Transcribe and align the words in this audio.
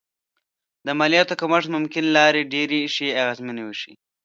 د 0.85 0.87
مالیاتو 0.99 1.39
کمښت 1.41 1.69
ممکن 1.75 2.05
لا 2.15 2.25
ډېرې 2.53 2.79
ښې 2.93 3.07
اغېزې 3.21 3.63
وښيي 3.65 3.93